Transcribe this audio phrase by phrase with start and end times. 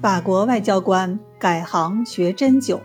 [0.00, 2.80] 法国外交官改行学针灸。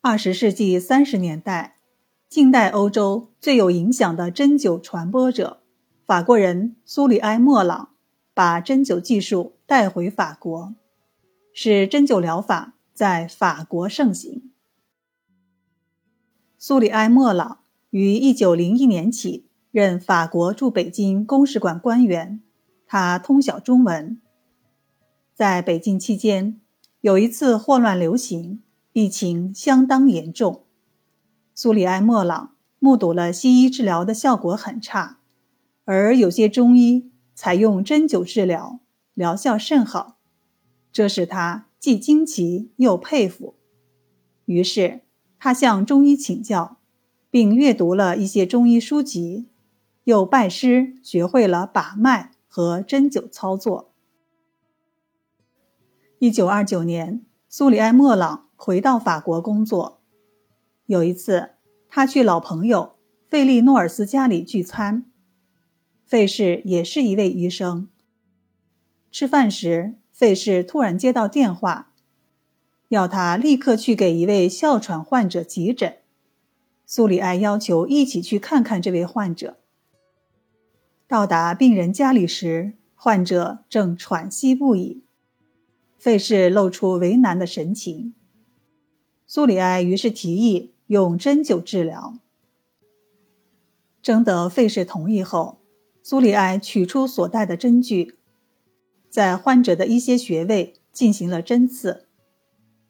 [0.00, 1.76] 二十世纪三十年代，
[2.26, 5.60] 近代欧洲最有影响的针灸传播者——
[6.06, 7.90] 法国人苏里埃·莫朗，
[8.32, 10.74] 把针灸技术带回法国，
[11.52, 14.50] 使针灸疗法在法国盛行。
[16.56, 17.58] 苏里埃·莫朗
[17.90, 22.40] 于一九零一年起任法国驻北京公使馆官员。
[22.92, 24.20] 他通晓中文。
[25.32, 26.60] 在北京期间，
[27.00, 30.66] 有一次霍乱流行，疫情相当严重。
[31.54, 35.20] 苏里埃·莫朗目睹了西医治疗的效果很差，
[35.86, 38.80] 而有些中医采用针灸治疗，
[39.14, 40.18] 疗效甚好，
[40.92, 43.54] 这使他既惊奇又佩服。
[44.44, 45.00] 于是，
[45.38, 46.76] 他向中医请教，
[47.30, 49.46] 并阅读了一些中医书籍，
[50.04, 52.32] 又拜师学会了把脉。
[52.54, 53.94] 和针灸操作。
[56.18, 60.02] 一九二九年，苏里埃·莫朗回到法国工作。
[60.84, 61.52] 有一次，
[61.88, 65.06] 他去老朋友费利诺尔斯家里聚餐。
[66.04, 67.88] 费氏也是一位医生。
[69.10, 71.94] 吃饭时，费氏突然接到电话，
[72.88, 75.96] 要他立刻去给一位哮喘患者急诊。
[76.84, 79.56] 苏里埃要求一起去看看这位患者。
[81.12, 85.04] 到达病人家里时，患者正喘息不已，
[85.98, 88.14] 费氏露出为难的神情。
[89.26, 92.14] 苏里埃于是提议用针灸治疗。
[94.00, 95.58] 征得费氏同意后，
[96.02, 98.16] 苏里埃取出所带的针具，
[99.10, 102.06] 在患者的一些穴位进行了针刺。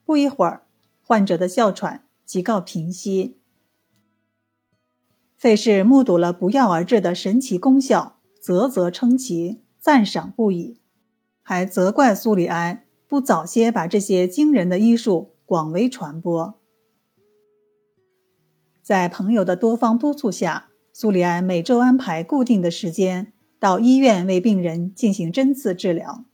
[0.04, 0.62] 不一会儿，
[1.02, 3.40] 患者的哮喘即告平息。
[5.42, 10.78] 费氏目睹了不药而治的神奇功效，啧啧称奇，赞赏不已，
[11.42, 16.60] 还责怪苏里埃不早些把这些惊人的医术广为传播。
[18.82, 26.24] 在朋友的多方督促下，苏里埃每周安排固定的时间到医院为病人进行针刺治疗，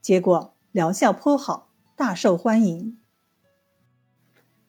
[0.00, 2.96] 结果疗效颇好，大受欢迎。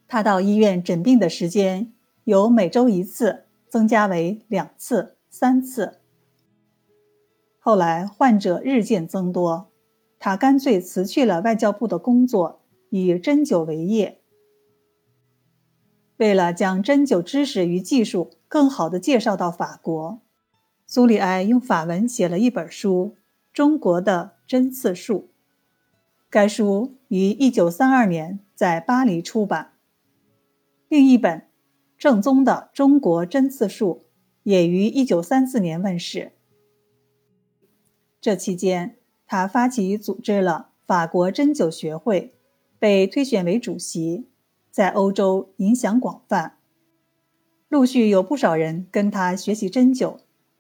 [0.08, 1.94] 他到医院诊病的时间
[2.24, 3.46] 由每周一次。
[3.70, 6.00] 增加为两次、三次。
[7.60, 9.72] 后来患者日渐增多，
[10.18, 14.22] 他干脆辞去了外交部的工作，以针灸为业。
[16.18, 20.20] 为了将针灸知识与技术更好地介绍到法国，
[20.88, 23.16] 苏里埃用法文写了一本书
[23.54, 25.30] 《中国的针刺术》。
[26.30, 29.74] 该书于1932年在巴黎出版。
[30.88, 31.49] 另一本。
[32.00, 34.06] 正宗的中国针刺术
[34.44, 36.32] 也于一九三四年问世。
[38.22, 38.96] 这期间，
[39.28, 42.34] 他发起组织了法国针灸学会，
[42.80, 44.30] 被推选为主席，
[44.72, 46.60] 在欧洲影响广泛。
[47.68, 50.20] 陆续有不少人跟他学习针灸，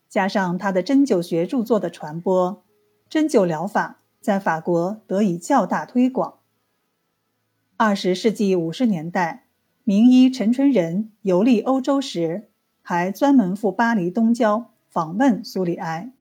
[0.09, 2.61] 加上他的针灸学著作的传播，
[3.07, 6.39] 针灸疗法在法国得以较大推广。
[7.77, 9.45] 二十世纪五十年代。
[9.89, 12.51] 名医陈春仁游历欧洲时
[12.83, 16.11] 还专门赴巴黎东郊访问苏里埃。